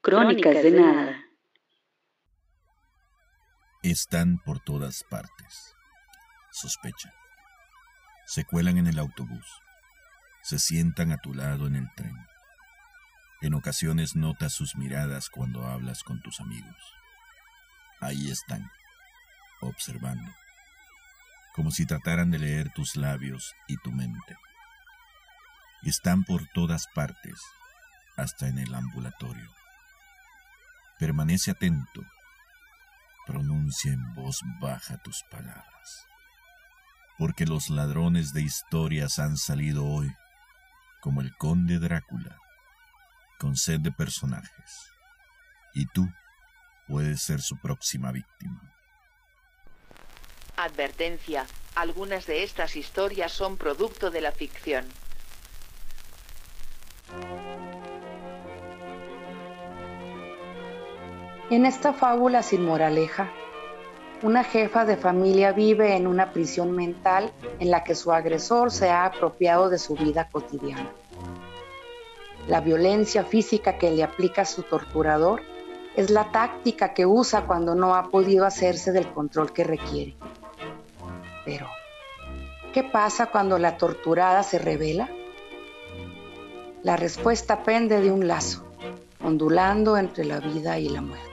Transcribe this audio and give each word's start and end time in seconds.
Crónicas 0.00 0.62
de 0.62 0.70
nada. 0.70 1.24
Están 3.82 4.38
por 4.38 4.60
todas 4.60 5.04
partes. 5.10 5.74
Sospecha. 6.52 7.12
Se 8.26 8.44
cuelan 8.44 8.78
en 8.78 8.86
el 8.86 8.98
autobús. 8.98 9.46
Se 10.42 10.58
sientan 10.58 11.10
a 11.10 11.18
tu 11.18 11.34
lado 11.34 11.66
en 11.66 11.76
el 11.76 11.92
tren. 11.96 12.16
En 13.42 13.54
ocasiones 13.54 14.14
notas 14.14 14.52
sus 14.52 14.76
miradas 14.76 15.30
cuando 15.30 15.64
hablas 15.66 16.04
con 16.04 16.22
tus 16.22 16.40
amigos. 16.40 16.94
Ahí 18.00 18.30
están, 18.30 18.70
observando, 19.66 20.30
como 21.54 21.70
si 21.70 21.86
trataran 21.86 22.30
de 22.30 22.38
leer 22.38 22.72
tus 22.72 22.96
labios 22.96 23.54
y 23.68 23.76
tu 23.78 23.92
mente. 23.92 24.36
Están 25.82 26.24
por 26.24 26.46
todas 26.54 26.86
partes, 26.94 27.38
hasta 28.16 28.48
en 28.48 28.58
el 28.58 28.74
ambulatorio. 28.74 29.50
Permanece 30.98 31.50
atento. 31.50 32.02
Pronuncia 33.26 33.92
en 33.92 34.14
voz 34.14 34.40
baja 34.60 34.98
tus 34.98 35.22
palabras. 35.30 36.06
Porque 37.18 37.46
los 37.46 37.70
ladrones 37.70 38.32
de 38.32 38.42
historias 38.42 39.18
han 39.18 39.36
salido 39.36 39.84
hoy, 39.84 40.12
como 41.00 41.20
el 41.20 41.34
conde 41.36 41.78
Drácula, 41.78 42.36
con 43.38 43.56
sed 43.56 43.80
de 43.80 43.92
personajes. 43.92 44.90
Y 45.74 45.86
tú 45.86 46.08
puedes 46.86 47.22
ser 47.22 47.40
su 47.40 47.58
próxima 47.58 48.12
víctima. 48.12 48.60
Advertencia. 50.56 51.46
Algunas 51.74 52.26
de 52.26 52.44
estas 52.44 52.76
historias 52.76 53.32
son 53.32 53.56
producto 53.56 54.10
de 54.12 54.20
la 54.20 54.30
ficción. 54.30 54.84
En 61.50 61.66
esta 61.66 61.92
fábula 61.92 62.42
sin 62.42 62.64
moraleja, 62.64 63.32
una 64.22 64.44
jefa 64.44 64.84
de 64.84 64.96
familia 64.96 65.52
vive 65.52 65.96
en 65.96 66.06
una 66.06 66.32
prisión 66.32 66.70
mental 66.70 67.32
en 67.58 67.70
la 67.70 67.82
que 67.82 67.94
su 67.96 68.12
agresor 68.12 68.70
se 68.70 68.90
ha 68.90 69.04
apropiado 69.04 69.68
de 69.68 69.78
su 69.78 69.94
vida 69.94 70.28
cotidiana. 70.30 70.90
La 72.46 72.60
violencia 72.60 73.24
física 73.24 73.76
que 73.76 73.90
le 73.90 74.04
aplica 74.04 74.44
su 74.44 74.62
torturador 74.62 75.42
es 75.96 76.10
la 76.10 76.30
táctica 76.30 76.94
que 76.94 77.06
usa 77.06 77.46
cuando 77.46 77.74
no 77.74 77.94
ha 77.94 78.10
podido 78.10 78.46
hacerse 78.46 78.92
del 78.92 79.12
control 79.12 79.52
que 79.52 79.64
requiere. 79.64 80.16
Pero, 81.44 81.68
¿qué 82.72 82.82
pasa 82.82 83.26
cuando 83.26 83.58
la 83.58 83.76
torturada 83.76 84.42
se 84.42 84.58
revela? 84.58 85.10
La 86.82 86.96
respuesta 86.96 87.62
pende 87.62 88.00
de 88.00 88.10
un 88.10 88.26
lazo, 88.26 88.64
ondulando 89.22 89.96
entre 89.96 90.24
la 90.24 90.40
vida 90.40 90.78
y 90.78 90.88
la 90.88 91.00
muerte. 91.00 91.30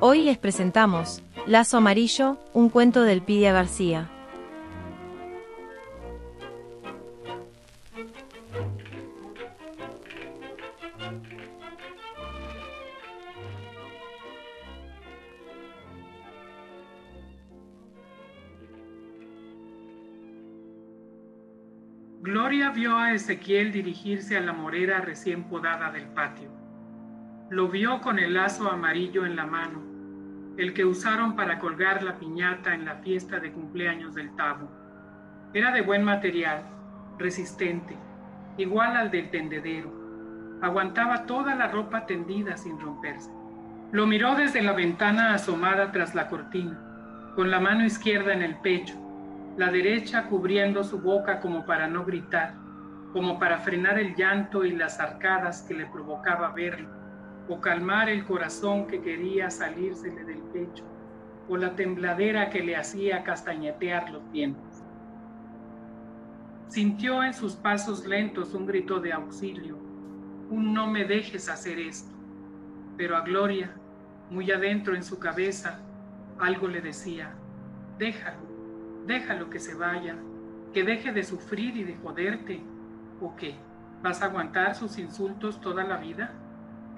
Hoy 0.00 0.22
les 0.22 0.38
presentamos 0.38 1.22
Lazo 1.46 1.78
Amarillo, 1.78 2.36
un 2.52 2.68
cuento 2.68 3.02
del 3.02 3.20
Pidia 3.22 3.52
García. 3.52 4.08
Gloria 22.20 22.70
vio 22.70 22.98
a 22.98 23.12
Ezequiel 23.12 23.70
dirigirse 23.70 24.36
a 24.36 24.40
la 24.40 24.52
morera 24.52 25.00
recién 25.00 25.44
podada 25.44 25.92
del 25.92 26.06
patio. 26.06 26.50
Lo 27.48 27.68
vio 27.68 28.00
con 28.00 28.18
el 28.18 28.34
lazo 28.34 28.68
amarillo 28.68 29.24
en 29.24 29.36
la 29.36 29.46
mano, 29.46 29.80
el 30.56 30.74
que 30.74 30.84
usaron 30.84 31.36
para 31.36 31.60
colgar 31.60 32.02
la 32.02 32.18
piñata 32.18 32.74
en 32.74 32.86
la 32.86 32.96
fiesta 32.96 33.38
de 33.38 33.52
cumpleaños 33.52 34.16
del 34.16 34.34
Tavo. 34.34 34.68
Era 35.54 35.70
de 35.70 35.82
buen 35.82 36.02
material, 36.02 36.64
resistente, 37.18 37.96
igual 38.56 38.96
al 38.96 39.12
del 39.12 39.30
tendedero. 39.30 40.58
Aguantaba 40.60 41.24
toda 41.24 41.54
la 41.54 41.68
ropa 41.68 42.04
tendida 42.04 42.56
sin 42.56 42.80
romperse. 42.80 43.30
Lo 43.92 44.08
miró 44.08 44.34
desde 44.34 44.60
la 44.60 44.72
ventana 44.72 45.34
asomada 45.34 45.92
tras 45.92 46.16
la 46.16 46.26
cortina, 46.26 47.32
con 47.36 47.52
la 47.52 47.60
mano 47.60 47.84
izquierda 47.84 48.32
en 48.32 48.42
el 48.42 48.56
pecho, 48.56 48.96
la 49.58 49.70
derecha 49.70 50.26
cubriendo 50.28 50.82
su 50.84 51.00
boca 51.00 51.40
como 51.40 51.66
para 51.66 51.86
no 51.86 52.04
gritar, 52.04 52.54
como 53.12 53.38
para 53.38 53.58
frenar 53.58 53.98
el 53.98 54.14
llanto 54.14 54.64
y 54.64 54.70
las 54.70 55.00
arcadas 55.00 55.62
que 55.62 55.74
le 55.74 55.84
provocaba 55.86 56.52
verlo 56.52 56.88
o 57.48 57.60
calmar 57.60 58.08
el 58.08 58.24
corazón 58.24 58.86
que 58.86 59.00
quería 59.00 59.50
salírsele 59.50 60.24
del 60.24 60.42
pecho, 60.52 60.84
o 61.48 61.56
la 61.56 61.74
tembladera 61.74 62.50
que 62.50 62.62
le 62.62 62.76
hacía 62.76 63.24
castañetear 63.24 64.10
los 64.10 64.30
dientes. 64.30 64.84
Sintió 66.68 67.24
en 67.24 67.32
sus 67.32 67.56
pasos 67.56 68.06
lentos 68.06 68.52
un 68.52 68.66
grito 68.66 69.00
de 69.00 69.12
auxilio, 69.14 69.78
un 70.50 70.74
no 70.74 70.86
me 70.86 71.04
dejes 71.04 71.48
hacer 71.48 71.78
esto, 71.78 72.12
pero 72.98 73.16
a 73.16 73.22
Gloria, 73.22 73.74
muy 74.30 74.50
adentro 74.50 74.94
en 74.94 75.02
su 75.02 75.18
cabeza, 75.18 75.80
algo 76.38 76.68
le 76.68 76.82
decía, 76.82 77.34
déjalo, 77.98 78.47
déjalo 79.08 79.50
que 79.50 79.58
se 79.58 79.74
vaya, 79.74 80.14
que 80.72 80.84
deje 80.84 81.10
de 81.10 81.24
sufrir 81.24 81.76
y 81.76 81.82
de 81.82 81.96
joderte, 81.96 82.62
o 83.20 83.34
qué, 83.34 83.56
¿vas 84.02 84.22
a 84.22 84.26
aguantar 84.26 84.76
sus 84.76 84.98
insultos 84.98 85.60
toda 85.60 85.82
la 85.82 85.96
vida? 85.96 86.30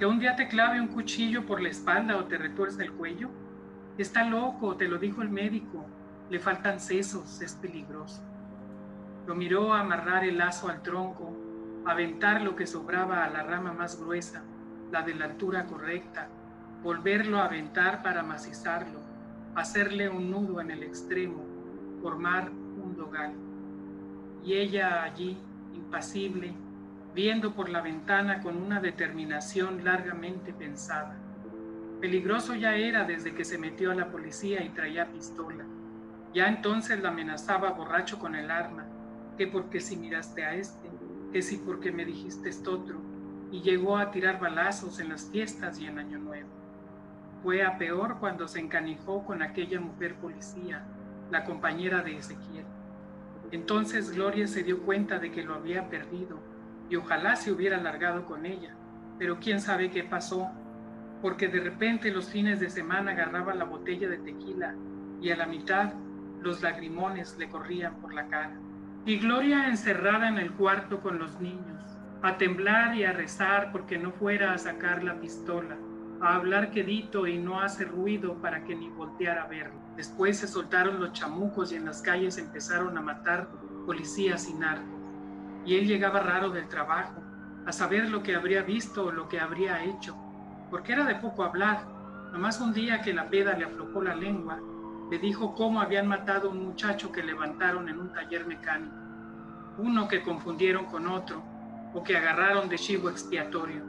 que 0.01 0.07
un 0.07 0.19
día 0.19 0.35
te 0.35 0.49
clave 0.49 0.81
un 0.81 0.89
cuchillo 0.89 1.45
por 1.45 1.61
la 1.61 1.69
espalda 1.69 2.17
o 2.17 2.25
te 2.25 2.39
retuerce 2.39 2.83
el 2.83 2.93
cuello? 2.93 3.29
Está 3.99 4.25
loco, 4.25 4.75
te 4.75 4.89
lo 4.89 4.97
dijo 4.97 5.21
el 5.21 5.29
médico, 5.29 5.85
le 6.31 6.41
faltan 6.41 6.81
sesos, 6.81 7.43
es 7.43 7.55
peligroso. 7.55 8.23
Lo 9.27 9.35
miró 9.35 9.75
amarrar 9.75 10.25
el 10.25 10.39
lazo 10.39 10.71
al 10.71 10.81
tronco, 10.81 11.37
aventar 11.85 12.41
lo 12.41 12.57
que 12.57 12.67
sobraba 12.67 13.25
a 13.25 13.29
la 13.29 13.43
rama 13.43 13.75
más 13.75 14.01
gruesa, 14.01 14.43
la 14.91 15.03
de 15.03 15.15
la 15.15 15.27
altura 15.27 15.67
correcta, 15.67 16.29
volverlo 16.83 17.37
a 17.37 17.45
aventar 17.45 18.03
para 18.03 18.23
macizarlo, 18.23 19.01
hacerle 19.55 20.09
un 20.09 20.31
nudo 20.31 20.63
en 20.63 20.71
el 20.71 20.83
extremo, 20.83 21.45
formar 22.01 22.51
un 22.51 22.97
dogal. 22.97 23.33
Y 24.45 24.55
ella 24.55 25.03
allí, 25.03 25.37
impasible, 25.75 26.53
viendo 27.15 27.55
por 27.55 27.69
la 27.69 27.81
ventana 27.81 28.41
con 28.41 28.57
una 28.57 28.81
determinación 28.81 29.85
largamente 29.85 30.53
pensada. 30.53 31.17
Peligroso 32.01 32.55
ya 32.55 32.75
era 32.77 33.05
desde 33.05 33.35
que 33.35 33.45
se 33.45 33.59
metió 33.59 33.91
a 33.91 33.95
la 33.95 34.11
policía 34.11 34.65
y 34.65 34.71
traía 34.71 35.13
pistola. 35.13 35.65
Ya 36.33 36.49
entonces 36.49 37.01
la 37.01 37.11
amenazaba 37.11 37.73
borracho 37.73 38.19
con 38.19 38.35
el 38.35 38.51
arma, 38.51 38.87
que 39.37 39.47
porque 39.47 39.81
si 39.81 39.97
miraste 39.97 40.45
a 40.45 40.55
este, 40.55 40.89
que 41.33 41.43
si 41.43 41.59
porque 41.59 41.93
me 41.93 42.05
dijiste 42.05 42.49
esto 42.49 42.73
otro, 42.73 43.01
y 43.53 43.61
llegó 43.63 43.99
a 43.99 44.11
tirar 44.13 44.39
balazos 44.39 45.01
en 45.01 45.09
las 45.09 45.29
fiestas 45.31 45.79
y 45.81 45.87
en 45.87 45.99
Año 45.99 46.19
Nuevo. 46.19 46.49
Fue 47.43 47.65
a 47.65 47.79
peor 47.79 48.19
cuando 48.21 48.47
se 48.47 48.61
encanijó 48.61 49.25
con 49.25 49.43
aquella 49.43 49.81
mujer 49.81 50.15
policía, 50.17 50.85
la 51.31 51.45
compañera 51.45 52.03
de 52.03 52.17
Ezequiel. 52.17 52.65
Entonces 53.53 54.13
Gloria 54.13 54.47
se 54.47 54.63
dio 54.63 54.83
cuenta 54.83 55.19
de 55.19 55.31
que 55.31 55.43
lo 55.43 55.55
había 55.55 55.89
perdido 55.89 56.39
y 56.89 56.97
ojalá 56.97 57.37
se 57.37 57.53
hubiera 57.53 57.79
largado 57.79 58.27
con 58.27 58.47
ella, 58.47 58.75
pero 59.19 59.39
quién 59.41 59.61
sabe 59.61 59.91
qué 59.91 60.05
pasó, 60.05 60.51
porque 61.23 61.49
de 61.49 61.61
repente 61.61 62.11
los 62.11 62.31
fines 62.31 62.61
de 62.61 62.71
semana 62.71 63.13
agarraba 63.13 63.55
la 63.55 63.65
botella 63.65 64.09
de 64.09 64.19
tequila 64.19 64.75
y 65.21 65.31
a 65.31 65.37
la 65.37 65.47
mitad 65.47 65.93
los 66.41 66.63
lagrimones 66.63 67.37
le 67.39 67.49
corrían 67.49 67.97
por 67.97 68.15
la 68.15 68.27
cara. 68.29 68.57
Y 69.05 69.19
Gloria 69.19 69.69
encerrada 69.69 70.29
en 70.29 70.39
el 70.39 70.53
cuarto 70.53 71.01
con 71.01 71.19
los 71.19 71.41
niños, 71.41 71.99
a 72.23 72.39
temblar 72.39 72.95
y 72.97 73.05
a 73.05 73.13
rezar 73.13 73.73
porque 73.73 73.99
no 73.99 74.13
fuera 74.13 74.53
a 74.53 74.59
sacar 74.59 75.03
la 75.03 75.21
pistola, 75.21 75.77
a 76.21 76.35
hablar 76.35 76.71
quedito 76.71 77.27
y 77.27 77.39
no 77.39 77.61
hace 77.61 77.85
ruido 77.85 78.41
para 78.41 78.65
que 78.65 78.75
ni 78.75 78.89
volteara 78.89 79.45
a 79.45 79.47
verlo. 79.49 79.90
Después 80.01 80.39
se 80.39 80.49
soltaron 80.49 80.99
los 80.99 81.13
chamucos 81.13 81.73
y 81.73 81.77
en 81.77 81.85
las 81.85 82.01
calles 82.01 82.39
empezaron 82.39 82.97
a 82.97 83.03
matar 83.03 83.51
policías 83.85 84.45
sin 84.45 84.65
armas 84.65 84.99
y 85.67 85.75
él 85.75 85.87
llegaba 85.87 86.21
raro 86.21 86.49
del 86.49 86.69
trabajo, 86.69 87.23
a 87.67 87.71
saber 87.71 88.09
lo 88.09 88.23
que 88.23 88.35
habría 88.35 88.63
visto 88.63 89.05
o 89.05 89.13
lo 89.13 89.29
que 89.29 89.39
habría 89.39 89.85
hecho, 89.85 90.17
porque 90.71 90.95
era 90.95 91.05
de 91.05 91.17
poco 91.17 91.45
hablar. 91.45 91.85
Nomás 92.33 92.63
un 92.63 92.73
día 92.73 93.03
que 93.03 93.13
la 93.13 93.29
peda 93.29 93.53
le 93.53 93.67
aflojó 93.67 94.01
la 94.01 94.15
lengua, 94.15 94.59
le 95.11 95.19
dijo 95.19 95.55
cómo 95.55 95.83
habían 95.83 96.07
matado 96.07 96.49
a 96.49 96.53
un 96.53 96.65
muchacho 96.65 97.13
que 97.13 97.23
levantaron 97.23 97.87
en 97.91 98.01
un 98.01 98.11
taller 98.11 98.47
mecánico, 98.47 98.97
uno 99.77 100.09
que 100.09 100.23
confundieron 100.23 100.87
con 100.87 101.09
otro, 101.09 101.43
o 101.93 102.03
que 102.03 102.17
agarraron 102.17 102.71
de 102.71 102.79
chivo 102.79 103.11
expiatorio. 103.11 103.85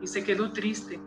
Y 0.00 0.06
se 0.06 0.24
quedó 0.24 0.50
triste, 0.50 0.98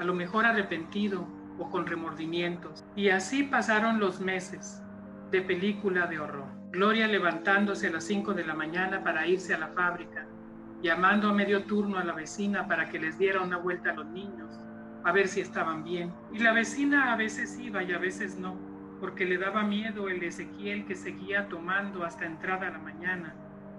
a 0.00 0.04
lo 0.04 0.14
mejor 0.14 0.46
arrepentido 0.46 1.28
o 1.58 1.70
con 1.70 1.86
remordimientos. 1.86 2.84
Y 2.96 3.08
así 3.08 3.44
pasaron 3.44 4.00
los 4.00 4.20
meses 4.20 4.82
de 5.30 5.42
película 5.42 6.06
de 6.06 6.18
horror. 6.18 6.46
Gloria 6.70 7.06
levantándose 7.06 7.88
a 7.88 7.92
las 7.92 8.04
5 8.04 8.34
de 8.34 8.44
la 8.44 8.54
mañana 8.54 9.02
para 9.02 9.26
irse 9.26 9.54
a 9.54 9.58
la 9.58 9.68
fábrica, 9.68 10.26
llamando 10.82 11.28
a 11.28 11.32
medio 11.32 11.64
turno 11.64 11.98
a 11.98 12.04
la 12.04 12.12
vecina 12.12 12.66
para 12.66 12.88
que 12.88 12.98
les 12.98 13.18
diera 13.18 13.42
una 13.42 13.56
vuelta 13.56 13.90
a 13.90 13.94
los 13.94 14.06
niños, 14.06 14.58
a 15.04 15.12
ver 15.12 15.28
si 15.28 15.40
estaban 15.40 15.84
bien. 15.84 16.12
Y 16.32 16.40
la 16.40 16.52
vecina 16.52 17.12
a 17.12 17.16
veces 17.16 17.58
iba 17.58 17.82
y 17.82 17.92
a 17.92 17.98
veces 17.98 18.38
no, 18.38 18.56
porque 19.00 19.24
le 19.24 19.38
daba 19.38 19.62
miedo 19.62 20.08
el 20.08 20.22
Ezequiel 20.22 20.84
que 20.86 20.94
seguía 20.94 21.48
tomando 21.48 22.04
hasta 22.04 22.26
entrada 22.26 22.70
la 22.70 22.78
mañana, 22.78 23.34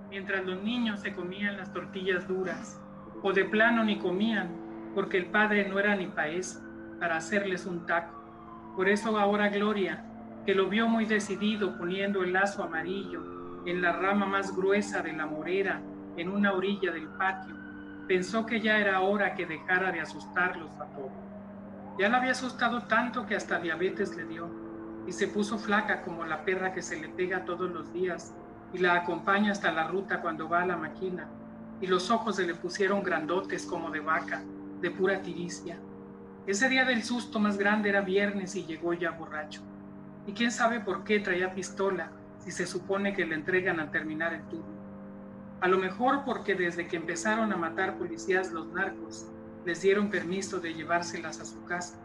mientras 0.10 0.46
los 0.46 0.62
niños 0.64 1.02
se 1.02 1.14
comían 1.14 1.58
las 1.58 1.74
tortillas 1.74 2.28
duras, 2.28 2.82
o 3.22 3.34
de 3.34 3.46
plano 3.46 3.84
ni 3.84 3.98
comían, 3.98 4.50
porque 4.94 5.18
el 5.18 5.26
padre 5.26 5.68
no 5.68 5.80
era 5.80 5.96
ni 5.96 6.10
eso, 6.30 6.65
para 7.00 7.18
hacerles 7.18 7.66
un 7.66 7.86
taco. 7.86 8.22
Por 8.76 8.90
eso 8.90 9.18
ahora 9.18 9.50
Gloria, 9.50 10.04
que 10.46 10.56
lo 10.56 10.70
vio 10.70 10.88
muy 10.88 11.06
decidido 11.06 11.78
poniendo 11.78 12.24
el 12.24 12.34
lazo 12.34 12.64
amarillo 12.64 13.64
en 13.66 13.82
la 13.82 13.94
rama 13.94 14.26
más 14.26 14.56
gruesa 14.56 15.02
de 15.02 15.14
la 15.14 15.26
morera 15.26 15.82
en 16.18 16.30
una 16.30 16.54
orilla 16.54 16.92
del 16.92 17.08
patio, 17.08 17.56
pensó 18.08 18.46
que 18.46 18.62
ya 18.62 18.78
era 18.78 19.02
hora 19.02 19.34
que 19.34 19.46
dejara 19.46 19.92
de 19.92 20.02
asustarlos 20.02 20.72
a 20.80 20.86
todos. 20.86 21.12
Ya 21.98 22.10
la 22.10 22.18
había 22.18 22.32
asustado 22.32 22.84
tanto 22.84 23.26
que 23.26 23.36
hasta 23.36 23.60
diabetes 23.60 24.16
le 24.16 24.26
dio 24.26 24.50
y 25.08 25.12
se 25.12 25.28
puso 25.28 25.58
flaca 25.58 26.02
como 26.02 26.26
la 26.26 26.44
perra 26.44 26.74
que 26.74 26.82
se 26.82 27.00
le 27.00 27.10
pega 27.10 27.46
todos 27.46 27.72
los 27.72 27.92
días 27.94 28.34
y 28.74 28.80
la 28.80 28.96
acompaña 28.96 29.52
hasta 29.52 29.72
la 29.72 29.88
ruta 29.88 30.22
cuando 30.22 30.50
va 30.50 30.62
a 30.62 30.66
la 30.66 30.78
máquina 30.78 31.28
y 31.82 31.88
los 31.88 32.10
ojos 32.10 32.38
se 32.38 32.46
le 32.46 32.56
pusieron 32.56 33.04
grandotes 33.04 33.66
como 33.66 33.90
de 33.92 34.00
vaca, 34.00 34.42
de 34.82 34.92
pura 34.92 35.22
tiricia. 35.22 35.78
Ese 36.48 36.70
día 36.70 36.86
del 36.86 37.04
susto 37.04 37.40
más 37.40 37.58
grande 37.58 37.90
era 37.90 38.02
viernes 38.02 38.56
y 38.56 38.66
llegó 38.66 38.94
ya 38.94 39.10
borracho. 39.10 39.62
Y 40.28 40.34
quién 40.34 40.52
sabe 40.52 40.80
por 40.80 41.04
qué 41.04 41.20
traía 41.20 41.56
pistola 41.56 42.12
si 42.38 42.52
se 42.52 42.68
supone 42.68 43.14
que 43.14 43.26
le 43.26 43.34
entregan 43.34 43.80
al 43.80 43.90
terminar 43.90 44.32
el 44.32 44.44
turno. 44.44 44.76
A 45.62 45.68
lo 45.68 45.80
mejor 45.80 46.24
porque 46.24 46.54
desde 46.54 46.88
que 46.88 46.98
empezaron 46.98 47.52
a 47.52 47.58
matar 47.58 47.98
policías 47.98 48.52
los 48.52 48.68
narcos, 48.68 49.26
les 49.66 49.82
dieron 49.82 50.12
permiso 50.12 50.60
de 50.60 50.76
llevárselas 50.76 51.40
a 51.40 51.46
su 51.46 51.66
casa. 51.66 51.98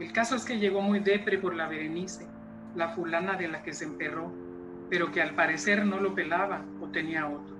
El 0.00 0.12
caso 0.12 0.34
es 0.34 0.44
que 0.44 0.58
llegó 0.58 0.82
muy 0.82 0.98
depre 0.98 1.38
por 1.38 1.54
la 1.54 1.68
Berenice, 1.68 2.26
la 2.74 2.88
fulana 2.88 3.34
de 3.34 3.46
la 3.46 3.62
que 3.62 3.72
se 3.72 3.84
emperró, 3.84 4.32
pero 4.90 5.12
que 5.12 5.22
al 5.22 5.36
parecer 5.36 5.86
no 5.86 6.00
lo 6.00 6.12
pelaba 6.12 6.64
o 6.80 6.88
tenía 6.88 7.28
otro. 7.28 7.54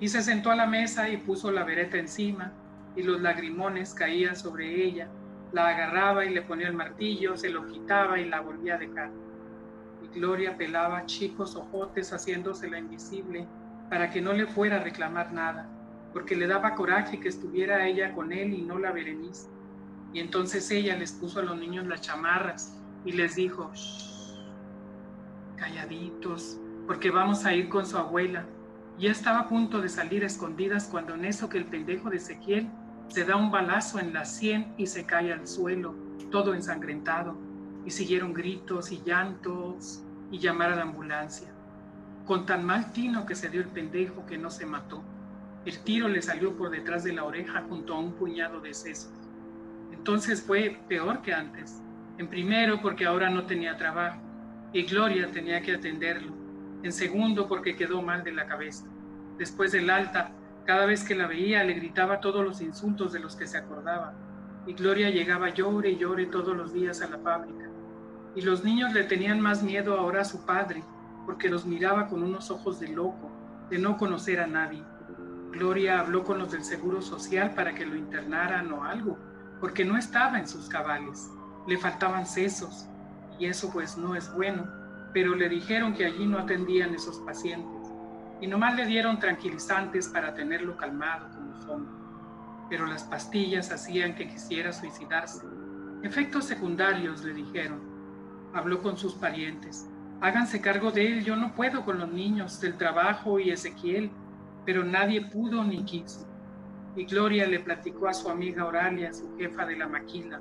Y 0.00 0.08
se 0.08 0.20
sentó 0.20 0.50
a 0.50 0.56
la 0.56 0.66
mesa 0.66 1.08
y 1.08 1.16
puso 1.16 1.50
la 1.50 1.64
vereta 1.64 1.96
encima, 1.96 2.52
y 2.94 3.02
los 3.02 3.22
lagrimones 3.22 3.94
caían 3.94 4.36
sobre 4.36 4.84
ella, 4.84 5.08
la 5.56 5.68
agarraba 5.68 6.26
y 6.26 6.34
le 6.34 6.42
ponía 6.42 6.68
el 6.68 6.74
martillo, 6.74 7.34
se 7.34 7.48
lo 7.48 7.66
quitaba 7.66 8.20
y 8.20 8.28
la 8.28 8.42
volvía 8.42 8.74
a 8.74 8.78
dejar. 8.78 9.10
Y 10.02 10.18
Gloria 10.18 10.54
pelaba 10.58 11.06
chicos 11.06 11.56
ojotes 11.56 12.12
haciéndosela 12.12 12.78
invisible 12.78 13.46
para 13.88 14.10
que 14.10 14.20
no 14.20 14.34
le 14.34 14.46
fuera 14.46 14.76
a 14.76 14.84
reclamar 14.84 15.32
nada, 15.32 15.66
porque 16.12 16.36
le 16.36 16.46
daba 16.46 16.74
coraje 16.74 17.18
que 17.18 17.28
estuviera 17.28 17.86
ella 17.86 18.12
con 18.12 18.32
él 18.32 18.52
y 18.52 18.60
no 18.60 18.78
la 18.78 18.92
Berenice. 18.92 19.48
Y 20.12 20.20
entonces 20.20 20.70
ella 20.70 20.94
les 20.94 21.12
puso 21.12 21.40
a 21.40 21.42
los 21.42 21.58
niños 21.58 21.86
las 21.86 22.02
chamarras 22.02 22.76
y 23.06 23.12
les 23.12 23.36
dijo, 23.36 23.72
calladitos, 25.56 26.60
porque 26.86 27.10
vamos 27.10 27.46
a 27.46 27.54
ir 27.54 27.70
con 27.70 27.86
su 27.86 27.96
abuela. 27.96 28.44
Ya 28.98 29.10
estaba 29.10 29.40
a 29.40 29.48
punto 29.48 29.80
de 29.80 29.88
salir 29.88 30.22
a 30.22 30.26
escondidas 30.26 30.86
cuando 30.86 31.14
en 31.14 31.24
eso 31.24 31.48
que 31.48 31.56
el 31.56 31.64
pendejo 31.64 32.10
de 32.10 32.18
Ezequiel 32.18 32.68
se 33.08 33.24
da 33.24 33.36
un 33.36 33.50
balazo 33.50 33.98
en 33.98 34.12
la 34.12 34.24
sien 34.24 34.74
y 34.76 34.86
se 34.86 35.04
cae 35.04 35.32
al 35.32 35.46
suelo, 35.46 35.94
todo 36.30 36.54
ensangrentado. 36.54 37.36
Y 37.84 37.90
siguieron 37.90 38.34
gritos 38.34 38.90
y 38.90 39.00
llantos 39.04 40.02
y 40.30 40.38
llamar 40.38 40.72
a 40.72 40.76
la 40.76 40.82
ambulancia. 40.82 41.48
Con 42.26 42.44
tan 42.44 42.64
mal 42.64 42.92
tino 42.92 43.26
que 43.26 43.36
se 43.36 43.48
dio 43.48 43.60
el 43.60 43.68
pendejo 43.68 44.26
que 44.26 44.36
no 44.36 44.50
se 44.50 44.66
mató. 44.66 45.02
El 45.64 45.78
tiro 45.80 46.08
le 46.08 46.20
salió 46.20 46.56
por 46.56 46.70
detrás 46.70 47.04
de 47.04 47.12
la 47.12 47.24
oreja 47.24 47.62
junto 47.68 47.94
a 47.94 47.98
un 48.00 48.12
puñado 48.12 48.60
de 48.60 48.74
sesos. 48.74 49.12
Entonces 49.92 50.42
fue 50.42 50.80
peor 50.88 51.22
que 51.22 51.32
antes. 51.32 51.80
En 52.18 52.28
primero 52.28 52.80
porque 52.80 53.06
ahora 53.06 53.30
no 53.30 53.46
tenía 53.46 53.76
trabajo 53.76 54.20
y 54.72 54.82
Gloria 54.82 55.30
tenía 55.30 55.62
que 55.62 55.74
atenderlo. 55.74 56.32
En 56.82 56.92
segundo, 56.92 57.48
porque 57.48 57.76
quedó 57.76 58.02
mal 58.02 58.22
de 58.22 58.32
la 58.32 58.46
cabeza. 58.46 58.84
Después 59.38 59.72
del 59.72 59.90
alta, 59.90 60.32
cada 60.66 60.84
vez 60.84 61.04
que 61.04 61.14
la 61.14 61.28
veía 61.28 61.62
le 61.62 61.74
gritaba 61.74 62.20
todos 62.20 62.44
los 62.44 62.60
insultos 62.60 63.12
de 63.12 63.20
los 63.20 63.36
que 63.36 63.46
se 63.46 63.56
acordaba. 63.56 64.14
Y 64.66 64.74
Gloria 64.74 65.10
llegaba 65.10 65.50
llore 65.50 65.90
y 65.90 65.96
llore 65.96 66.26
todos 66.26 66.56
los 66.56 66.72
días 66.72 67.00
a 67.02 67.08
la 67.08 67.18
fábrica. 67.18 67.70
Y 68.34 68.42
los 68.42 68.64
niños 68.64 68.92
le 68.92 69.04
tenían 69.04 69.40
más 69.40 69.62
miedo 69.62 69.96
ahora 69.96 70.22
a 70.22 70.24
su 70.24 70.44
padre, 70.44 70.82
porque 71.24 71.48
los 71.48 71.66
miraba 71.66 72.08
con 72.08 72.24
unos 72.24 72.50
ojos 72.50 72.80
de 72.80 72.88
loco, 72.88 73.30
de 73.70 73.78
no 73.78 73.96
conocer 73.96 74.40
a 74.40 74.48
nadie. 74.48 74.82
Gloria 75.52 76.00
habló 76.00 76.24
con 76.24 76.38
los 76.38 76.50
del 76.50 76.64
Seguro 76.64 77.00
Social 77.00 77.54
para 77.54 77.72
que 77.72 77.86
lo 77.86 77.94
internaran 77.94 78.72
o 78.72 78.82
algo, 78.82 79.16
porque 79.60 79.84
no 79.84 79.96
estaba 79.96 80.40
en 80.40 80.48
sus 80.48 80.68
cabales. 80.68 81.30
Le 81.68 81.78
faltaban 81.78 82.26
sesos, 82.26 82.88
y 83.38 83.46
eso 83.46 83.70
pues 83.72 83.96
no 83.96 84.16
es 84.16 84.34
bueno, 84.34 84.66
pero 85.12 85.36
le 85.36 85.48
dijeron 85.48 85.94
que 85.94 86.06
allí 86.06 86.26
no 86.26 86.38
atendían 86.38 86.92
esos 86.92 87.20
pacientes 87.20 87.75
y 88.40 88.46
nomás 88.46 88.76
le 88.76 88.86
dieron 88.86 89.18
tranquilizantes 89.18 90.08
para 90.08 90.34
tenerlo 90.34 90.76
calmado 90.76 91.28
como 91.34 91.60
son. 91.62 91.88
Pero 92.68 92.86
las 92.86 93.04
pastillas 93.04 93.70
hacían 93.72 94.14
que 94.14 94.28
quisiera 94.28 94.72
suicidarse. 94.72 95.46
Efectos 96.02 96.44
secundarios, 96.44 97.24
le 97.24 97.32
dijeron. 97.32 97.80
Habló 98.52 98.82
con 98.82 98.96
sus 98.96 99.14
parientes. 99.14 99.88
Háganse 100.20 100.60
cargo 100.60 100.90
de 100.90 101.06
él, 101.06 101.24
yo 101.24 101.36
no 101.36 101.54
puedo 101.54 101.84
con 101.84 101.98
los 101.98 102.10
niños, 102.10 102.60
del 102.60 102.76
trabajo 102.76 103.38
y 103.38 103.50
Ezequiel, 103.50 104.10
pero 104.64 104.82
nadie 104.84 105.20
pudo 105.20 105.62
ni 105.62 105.84
quiso. 105.84 106.26
Y 106.96 107.04
Gloria 107.04 107.46
le 107.46 107.60
platicó 107.60 108.08
a 108.08 108.14
su 108.14 108.30
amiga 108.30 108.64
Oralia, 108.64 109.12
su 109.12 109.36
jefa 109.36 109.66
de 109.66 109.76
la 109.76 109.86
maquila, 109.86 110.40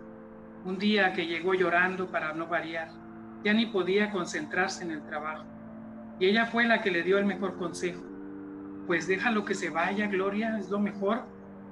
un 0.63 0.77
día 0.77 1.13
que 1.13 1.27
llegó 1.27 1.53
llorando 1.53 2.09
para 2.09 2.33
no 2.33 2.47
variar, 2.47 2.89
ya 3.43 3.53
ni 3.53 3.65
podía 3.67 4.11
concentrarse 4.11 4.83
en 4.83 4.91
el 4.91 5.05
trabajo. 5.05 5.45
Y 6.19 6.27
ella 6.27 6.45
fue 6.45 6.65
la 6.65 6.81
que 6.81 6.91
le 6.91 7.03
dio 7.03 7.17
el 7.17 7.25
mejor 7.25 7.57
consejo. 7.57 8.01
Pues 8.87 9.07
déjalo 9.07 9.45
que 9.45 9.55
se 9.55 9.69
vaya, 9.69 10.07
Gloria, 10.07 10.57
es 10.57 10.69
lo 10.69 10.79
mejor. 10.79 11.23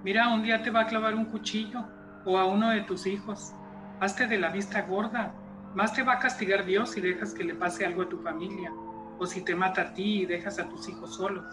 Mira, 0.03 0.29
un 0.29 0.43
día 0.43 0.62
te 0.63 0.71
va 0.71 0.81
a 0.81 0.88
clavar 0.88 1.15
un 1.15 1.25
cuchillo 1.25 1.85
o 2.25 2.38
a 2.38 2.45
uno 2.45 2.69
de 2.69 2.81
tus 2.81 3.05
hijos. 3.05 3.53
Hazte 4.00 4.27
de 4.27 4.39
la 4.39 4.50
vista 4.50 4.81
gorda. 4.81 5.33
Más 5.75 5.93
te 5.93 6.03
va 6.03 6.13
a 6.13 6.19
castigar 6.19 6.65
Dios 6.65 6.91
si 6.91 7.01
dejas 7.01 7.33
que 7.33 7.43
le 7.43 7.55
pase 7.55 7.85
algo 7.85 8.03
a 8.03 8.09
tu 8.09 8.17
familia 8.19 8.71
o 9.19 9.25
si 9.25 9.41
te 9.41 9.55
mata 9.55 9.81
a 9.81 9.93
ti 9.93 10.21
y 10.21 10.25
dejas 10.25 10.59
a 10.59 10.67
tus 10.67 10.89
hijos 10.89 11.15
solos. 11.15 11.45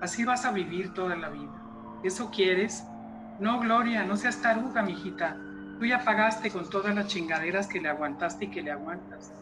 Así 0.00 0.24
vas 0.24 0.44
a 0.44 0.52
vivir 0.52 0.94
toda 0.94 1.16
la 1.16 1.28
vida. 1.28 1.52
¿Eso 2.04 2.30
quieres? 2.30 2.84
No, 3.40 3.60
Gloria, 3.60 4.04
no 4.04 4.16
seas 4.16 4.40
taruga, 4.40 4.82
mijita. 4.82 5.36
Tú 5.78 5.86
ya 5.86 6.04
pagaste 6.04 6.50
con 6.50 6.68
todas 6.70 6.94
las 6.94 7.08
chingaderas 7.08 7.66
que 7.66 7.80
le 7.80 7.88
aguantaste 7.88 8.46
y 8.46 8.50
que 8.50 8.62
le 8.62 8.70
aguantas. 8.70 9.32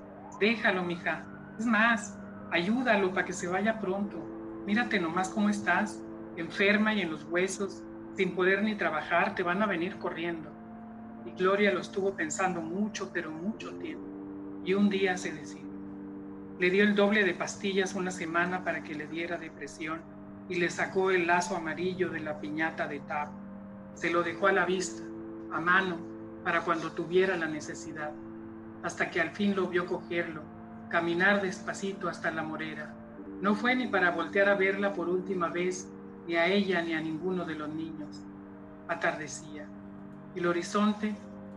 Déjalo, 0.40 0.82
mija. 0.82 1.24
Es 1.58 1.66
más, 1.66 2.18
ayúdalo 2.50 3.12
para 3.12 3.26
que 3.26 3.32
se 3.32 3.48
vaya 3.48 3.80
pronto. 3.80 4.16
Mírate 4.66 4.98
nomás 5.00 5.28
cómo 5.28 5.48
estás, 5.48 6.02
enferma 6.36 6.94
y 6.94 7.02
en 7.02 7.10
los 7.10 7.24
huesos, 7.24 7.82
sin 8.16 8.34
poder 8.34 8.62
ni 8.62 8.74
trabajar, 8.74 9.34
te 9.34 9.42
van 9.42 9.62
a 9.62 9.66
venir 9.66 9.96
corriendo. 9.98 10.50
Y 11.24 11.30
Gloria 11.38 11.72
lo 11.72 11.80
estuvo 11.80 12.14
pensando 12.14 12.60
mucho, 12.60 13.10
pero 13.12 13.30
mucho 13.30 13.74
tiempo. 13.76 14.06
Y 14.64 14.74
un 14.74 14.88
día 14.88 15.16
se 15.16 15.32
decidió. 15.32 15.66
Le 16.58 16.70
dio 16.70 16.84
el 16.84 16.94
doble 16.94 17.24
de 17.24 17.34
pastillas 17.34 17.94
una 17.94 18.10
semana 18.10 18.64
para 18.64 18.82
que 18.82 18.94
le 18.94 19.06
diera 19.06 19.36
depresión 19.36 20.00
y 20.48 20.56
le 20.56 20.70
sacó 20.70 21.10
el 21.10 21.26
lazo 21.26 21.56
amarillo 21.56 22.08
de 22.10 22.20
la 22.20 22.40
piñata 22.40 22.86
de 22.86 23.00
tap. 23.00 23.28
Se 23.94 24.10
lo 24.10 24.22
dejó 24.22 24.46
a 24.46 24.52
la 24.52 24.64
vista, 24.64 25.02
a 25.52 25.60
mano, 25.60 25.98
para 26.44 26.62
cuando 26.62 26.92
tuviera 26.92 27.36
la 27.36 27.46
necesidad, 27.46 28.12
hasta 28.82 29.10
que 29.10 29.20
al 29.20 29.30
fin 29.30 29.56
lo 29.56 29.66
vio 29.66 29.84
cogerlo, 29.86 30.42
caminar 30.88 31.42
despacito 31.42 32.08
hasta 32.08 32.30
la 32.30 32.42
morera. 32.42 32.94
No 33.40 33.54
fue 33.54 33.74
ni 33.74 33.86
para 33.86 34.10
voltear 34.10 34.48
a 34.48 34.54
verla 34.54 34.92
por 34.92 35.08
última 35.08 35.48
vez, 35.48 35.88
ni 36.26 36.36
a 36.36 36.46
ella 36.46 36.82
ni 36.82 36.94
a 36.94 37.00
ninguno 37.00 37.44
de 37.44 37.54
los 37.54 37.68
niños. 37.68 38.22
Atardecía. 38.88 39.66
El 40.34 40.46
horizonte, 40.46 41.14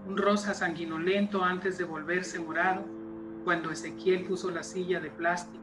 un 0.07 0.17
rosa 0.17 0.53
sanguinolento 0.53 1.43
antes 1.43 1.77
de 1.77 1.83
volverse 1.83 2.39
morado, 2.39 2.86
cuando 3.43 3.71
Ezequiel 3.71 4.25
puso 4.25 4.51
la 4.51 4.63
silla 4.63 5.00
de 5.00 5.09
plástico 5.09 5.59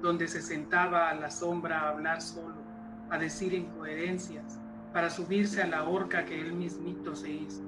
donde 0.00 0.28
se 0.28 0.42
sentaba 0.42 1.08
a 1.10 1.14
la 1.14 1.30
sombra 1.30 1.80
a 1.80 1.88
hablar 1.90 2.22
solo, 2.22 2.56
a 3.10 3.18
decir 3.18 3.52
incoherencias, 3.54 4.58
para 4.92 5.10
subirse 5.10 5.62
a 5.62 5.66
la 5.66 5.84
horca 5.84 6.24
que 6.24 6.40
él 6.40 6.52
mismito 6.52 7.14
se 7.14 7.30
hizo. 7.30 7.62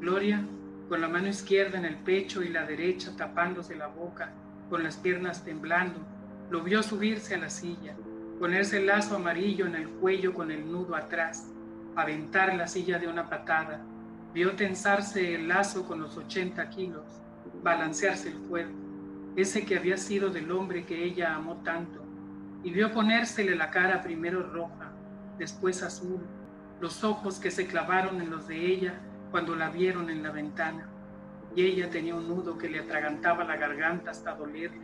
Gloria, 0.00 0.46
con 0.88 1.00
la 1.00 1.08
mano 1.08 1.28
izquierda 1.28 1.78
en 1.78 1.84
el 1.84 1.96
pecho 1.96 2.42
y 2.42 2.48
la 2.48 2.64
derecha 2.64 3.16
tapándose 3.16 3.74
la 3.74 3.88
boca, 3.88 4.32
con 4.68 4.82
las 4.82 4.96
piernas 4.96 5.44
temblando, 5.44 6.00
lo 6.50 6.62
vio 6.62 6.82
subirse 6.82 7.34
a 7.34 7.38
la 7.38 7.50
silla 7.50 7.96
ponerse 8.38 8.78
el 8.78 8.86
lazo 8.86 9.16
amarillo 9.16 9.66
en 9.66 9.74
el 9.74 9.88
cuello 9.88 10.34
con 10.34 10.50
el 10.50 10.70
nudo 10.70 10.94
atrás, 10.94 11.48
aventar 11.94 12.54
la 12.54 12.68
silla 12.68 12.98
de 12.98 13.08
una 13.08 13.28
patada, 13.28 13.80
vio 14.34 14.54
tensarse 14.54 15.34
el 15.34 15.48
lazo 15.48 15.86
con 15.86 16.00
los 16.00 16.16
80 16.16 16.68
kilos, 16.68 17.04
balancearse 17.62 18.28
el 18.28 18.38
fuego, 18.46 18.72
ese 19.36 19.64
que 19.64 19.78
había 19.78 19.96
sido 19.96 20.28
del 20.28 20.50
hombre 20.50 20.84
que 20.84 21.02
ella 21.02 21.34
amó 21.34 21.56
tanto, 21.62 22.04
y 22.62 22.70
vio 22.70 22.92
ponérsele 22.92 23.56
la 23.56 23.70
cara 23.70 24.02
primero 24.02 24.42
roja, 24.42 24.92
después 25.38 25.82
azul, 25.82 26.20
los 26.80 27.04
ojos 27.04 27.38
que 27.38 27.50
se 27.50 27.66
clavaron 27.66 28.20
en 28.20 28.30
los 28.30 28.46
de 28.48 28.66
ella 28.66 29.00
cuando 29.30 29.56
la 29.56 29.70
vieron 29.70 30.10
en 30.10 30.22
la 30.22 30.30
ventana, 30.30 30.88
y 31.56 31.64
ella 31.64 31.88
tenía 31.88 32.14
un 32.14 32.28
nudo 32.28 32.58
que 32.58 32.68
le 32.68 32.80
atragantaba 32.80 33.42
la 33.42 33.56
garganta 33.56 34.10
hasta 34.10 34.34
dolerle, 34.34 34.82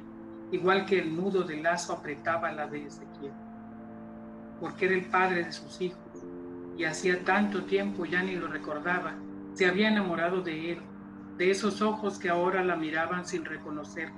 igual 0.51 0.87
que 0.87 0.99
el 1.01 1.15
nudo 1.15 1.43
del 1.43 1.63
lazo 1.63 1.93
apretaba 1.93 2.51
la 2.51 2.67
de 2.67 2.87
Ezequiel, 2.87 3.33
porque 4.59 4.87
era 4.87 4.95
el 4.95 5.05
padre 5.05 5.45
de 5.45 5.53
sus 5.53 5.83
hijos, 5.83 6.01
y 6.79 6.85
hacía 6.85 7.23
tanto 7.25 7.65
tiempo 7.65 8.07
ya 8.07 8.23
ni 8.23 8.37
lo 8.37 8.49
recordaba, 8.49 9.13
se 9.53 9.67
había 9.67 9.89
enamorado 9.89 10.41
de 10.41 10.73
él, 10.73 10.79
de 11.37 11.51
esos 11.51 11.83
ojos 11.83 12.19
que 12.19 12.31
ahora 12.31 12.65
la 12.65 12.77
miraban 12.77 13.27
sin 13.27 13.45
reconocerlo. 13.45 14.17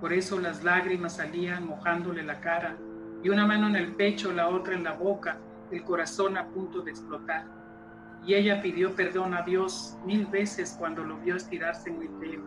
Por 0.00 0.12
eso 0.12 0.38
las 0.38 0.62
lágrimas 0.62 1.16
salían 1.16 1.66
mojándole 1.66 2.22
la 2.22 2.40
cara, 2.40 2.76
y 3.24 3.28
una 3.28 3.44
mano 3.44 3.66
en 3.66 3.76
el 3.76 3.94
pecho, 3.96 4.32
la 4.32 4.48
otra 4.48 4.74
en 4.74 4.84
la 4.84 4.92
boca, 4.92 5.38
el 5.72 5.82
corazón 5.82 6.36
a 6.36 6.46
punto 6.46 6.80
de 6.82 6.92
explotar. 6.92 7.61
Y 8.24 8.34
ella 8.34 8.62
pidió 8.62 8.94
perdón 8.94 9.34
a 9.34 9.42
Dios 9.42 9.96
mil 10.04 10.26
veces 10.26 10.76
cuando 10.78 11.02
lo 11.02 11.18
vio 11.18 11.36
estirarse 11.36 11.90
muy 11.90 12.08
feo, 12.20 12.42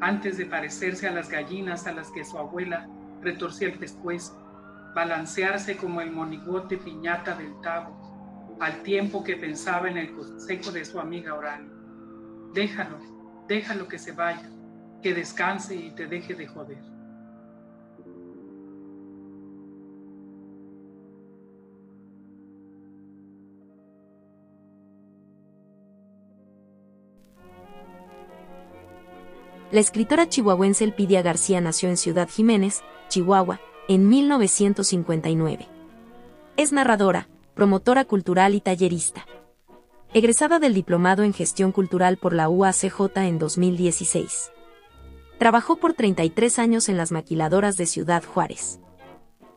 antes 0.00 0.36
de 0.36 0.46
parecerse 0.46 1.08
a 1.08 1.12
las 1.12 1.30
gallinas 1.30 1.86
a 1.86 1.92
las 1.92 2.10
que 2.10 2.24
su 2.24 2.38
abuela 2.38 2.86
retorcía 3.22 3.68
el 3.68 3.78
pescuezo, 3.78 4.36
balancearse 4.94 5.76
como 5.76 6.00
el 6.00 6.10
monigote 6.10 6.76
piñata 6.76 7.34
del 7.34 7.58
tabo, 7.62 8.56
al 8.60 8.82
tiempo 8.82 9.24
que 9.24 9.36
pensaba 9.36 9.88
en 9.88 9.98
el 9.98 10.12
consejo 10.12 10.70
de 10.72 10.84
su 10.84 10.98
amiga 10.98 11.34
oral. 11.34 11.70
Déjalo, 12.52 12.98
déjalo 13.48 13.88
que 13.88 13.98
se 13.98 14.12
vaya, 14.12 14.50
que 15.02 15.14
descanse 15.14 15.76
y 15.76 15.90
te 15.94 16.06
deje 16.06 16.34
de 16.34 16.46
joder. 16.46 16.95
La 29.72 29.80
escritora 29.80 30.28
chihuahuense 30.28 30.84
Elpidia 30.84 31.22
García 31.22 31.60
nació 31.60 31.88
en 31.88 31.96
Ciudad 31.96 32.28
Jiménez, 32.28 32.82
Chihuahua, 33.08 33.60
en 33.88 34.08
1959. 34.08 35.66
Es 36.56 36.70
narradora, 36.70 37.28
promotora 37.54 38.04
cultural 38.04 38.54
y 38.54 38.60
tallerista. 38.60 39.26
Egresada 40.14 40.60
del 40.60 40.72
Diplomado 40.72 41.24
en 41.24 41.32
Gestión 41.32 41.72
Cultural 41.72 42.16
por 42.16 42.32
la 42.32 42.48
UACJ 42.48 43.16
en 43.16 43.40
2016. 43.40 44.52
Trabajó 45.38 45.76
por 45.76 45.94
33 45.94 46.60
años 46.60 46.88
en 46.88 46.96
las 46.96 47.10
maquiladoras 47.10 47.76
de 47.76 47.86
Ciudad 47.86 48.22
Juárez. 48.22 48.78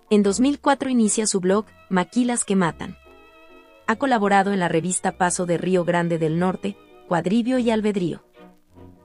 En 0.10 0.24
2004 0.24 0.90
inicia 0.90 1.28
su 1.28 1.40
blog, 1.40 1.66
Maquilas 1.90 2.46
que 2.46 2.56
Matan. 2.56 2.98
Ha 3.86 3.98
colaborado 3.98 4.54
en 4.54 4.60
la 4.60 4.70
revista 4.70 5.18
Paso 5.18 5.46
de 5.46 5.60
Río 5.60 5.86
Grande 5.86 6.18
del 6.18 6.40
Norte, 6.40 6.78
Cuadribio 7.08 7.60
y 7.60 7.70
Albedrío. 7.70 8.24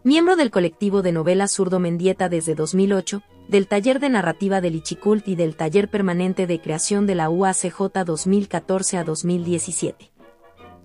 Miembro 0.07 0.37
del 0.37 0.51
colectivo 0.51 1.01
de 1.01 1.13
novela 1.13 1.49
Zurdo 1.49 1.81
Mendieta 1.81 2.29
desde 2.29 2.55
2008, 2.55 3.23
del 3.49 3.67
taller 3.67 4.01
de 4.01 4.11
narrativa 4.11 4.61
del 4.61 4.75
Ichicult 4.75 5.27
y 5.29 5.35
del 5.35 5.57
taller 5.57 5.89
permanente 5.89 6.47
de 6.47 6.61
creación 6.61 7.07
de 7.07 7.15
la 7.15 7.31
UACJ 7.31 8.05
2014 8.05 8.99
a 8.99 9.05
2017. 9.05 10.13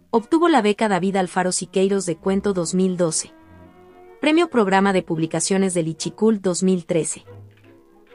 Obtuvo 0.10 0.48
la 0.48 0.62
beca 0.62 0.88
David 0.88 1.18
Alfaro 1.18 1.52
Siqueiros 1.52 2.06
de 2.06 2.16
Cuento 2.16 2.54
2012. 2.54 3.34
Premio 4.22 4.50
Programa 4.50 4.94
de 4.94 5.04
Publicaciones 5.04 5.74
del 5.74 5.90
Ichicult 5.90 6.42
2013. 6.42 7.26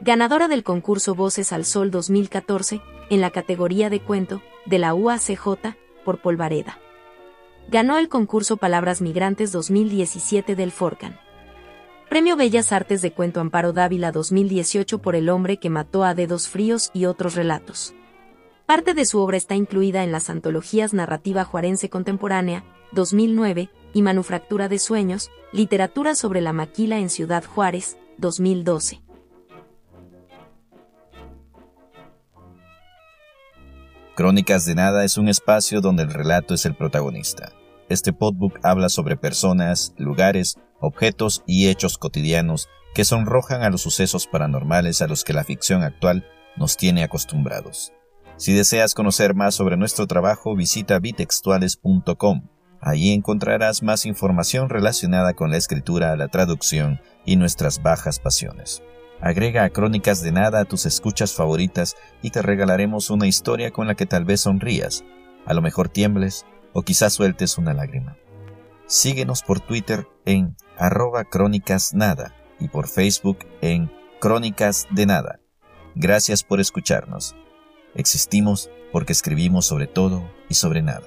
Ganadora 0.00 0.48
del 0.48 0.64
concurso 0.64 1.14
Voces 1.14 1.52
al 1.52 1.66
Sol 1.66 1.90
2014, 1.90 2.80
en 3.10 3.20
la 3.20 3.28
categoría 3.28 3.90
de 3.90 4.00
cuento, 4.00 4.40
de 4.64 4.78
la 4.78 4.94
UACJ, 4.94 5.76
por 6.02 6.22
Polvareda 6.22 6.78
ganó 7.68 7.98
el 7.98 8.08
concurso 8.08 8.56
Palabras 8.56 9.00
Migrantes 9.00 9.52
2017 9.52 10.56
del 10.56 10.70
Forcan. 10.70 11.18
Premio 12.08 12.36
Bellas 12.36 12.72
Artes 12.72 13.02
de 13.02 13.12
Cuento 13.12 13.40
Amparo 13.40 13.72
Dávila 13.72 14.12
2018 14.12 14.98
por 15.00 15.16
El 15.16 15.28
hombre 15.28 15.58
que 15.58 15.70
mató 15.70 16.04
a 16.04 16.14
dedos 16.14 16.48
fríos 16.48 16.90
y 16.92 17.06
otros 17.06 17.34
relatos. 17.34 17.94
Parte 18.66 18.94
de 18.94 19.04
su 19.04 19.18
obra 19.18 19.36
está 19.36 19.54
incluida 19.54 20.04
en 20.04 20.12
las 20.12 20.30
antologías 20.30 20.94
Narrativa 20.94 21.44
Juarense 21.44 21.90
Contemporánea, 21.90 22.64
2009, 22.92 23.70
y 23.92 24.02
Manufactura 24.02 24.68
de 24.68 24.78
Sueños, 24.78 25.30
Literatura 25.52 26.14
sobre 26.14 26.40
la 26.40 26.52
Maquila 26.52 26.98
en 26.98 27.10
Ciudad 27.10 27.44
Juárez, 27.44 27.96
2012. 28.18 29.03
Crónicas 34.14 34.64
de 34.64 34.76
Nada 34.76 35.04
es 35.04 35.18
un 35.18 35.28
espacio 35.28 35.80
donde 35.80 36.04
el 36.04 36.12
relato 36.12 36.54
es 36.54 36.66
el 36.66 36.76
protagonista. 36.76 37.52
Este 37.88 38.12
podbook 38.12 38.60
habla 38.62 38.88
sobre 38.88 39.16
personas, 39.16 39.92
lugares, 39.98 40.56
objetos 40.78 41.42
y 41.48 41.66
hechos 41.66 41.98
cotidianos 41.98 42.68
que 42.94 43.04
sonrojan 43.04 43.62
a 43.62 43.70
los 43.70 43.82
sucesos 43.82 44.28
paranormales 44.28 45.02
a 45.02 45.08
los 45.08 45.24
que 45.24 45.32
la 45.32 45.42
ficción 45.42 45.82
actual 45.82 46.24
nos 46.56 46.76
tiene 46.76 47.02
acostumbrados. 47.02 47.92
Si 48.36 48.52
deseas 48.52 48.94
conocer 48.94 49.34
más 49.34 49.56
sobre 49.56 49.76
nuestro 49.76 50.06
trabajo, 50.06 50.54
visita 50.54 51.00
bitextuales.com. 51.00 52.48
Allí 52.80 53.10
encontrarás 53.10 53.82
más 53.82 54.06
información 54.06 54.68
relacionada 54.68 55.34
con 55.34 55.50
la 55.50 55.56
escritura, 55.56 56.14
la 56.16 56.28
traducción 56.28 57.00
y 57.24 57.34
nuestras 57.34 57.82
bajas 57.82 58.20
pasiones. 58.20 58.80
Agrega 59.20 59.64
a 59.64 59.70
Crónicas 59.70 60.22
de 60.22 60.32
Nada 60.32 60.60
a 60.60 60.64
tus 60.64 60.86
escuchas 60.86 61.34
favoritas 61.34 61.96
y 62.22 62.30
te 62.30 62.42
regalaremos 62.42 63.10
una 63.10 63.26
historia 63.26 63.70
con 63.70 63.86
la 63.86 63.94
que 63.94 64.06
tal 64.06 64.24
vez 64.24 64.42
sonrías, 64.42 65.04
a 65.46 65.54
lo 65.54 65.62
mejor 65.62 65.88
tiembles 65.88 66.46
o 66.72 66.82
quizás 66.82 67.12
sueltes 67.12 67.56
una 67.58 67.74
lágrima. 67.74 68.16
Síguenos 68.86 69.42
por 69.42 69.60
Twitter 69.60 70.06
en 70.26 70.56
arroba 70.76 71.24
crónicas 71.24 71.94
nada 71.94 72.34
y 72.60 72.68
por 72.68 72.88
Facebook 72.88 73.38
en 73.62 73.90
Crónicas 74.20 74.86
de 74.90 75.06
Nada. 75.06 75.40
Gracias 75.94 76.42
por 76.42 76.60
escucharnos. 76.60 77.34
Existimos 77.94 78.70
porque 78.92 79.12
escribimos 79.12 79.66
sobre 79.66 79.86
todo 79.86 80.28
y 80.48 80.54
sobre 80.54 80.82
nada. 80.82 81.06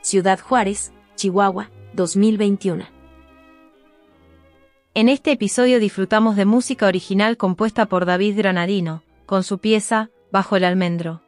Ciudad 0.00 0.38
Juárez, 0.38 0.92
Chihuahua, 1.16 1.70
2021. 1.94 2.95
En 4.96 5.10
este 5.10 5.30
episodio 5.30 5.78
disfrutamos 5.78 6.36
de 6.36 6.46
música 6.46 6.86
original 6.86 7.36
compuesta 7.36 7.84
por 7.84 8.06
David 8.06 8.38
Granadino, 8.38 9.02
con 9.26 9.44
su 9.44 9.58
pieza 9.58 10.08
Bajo 10.32 10.56
el 10.56 10.64
almendro. 10.64 11.20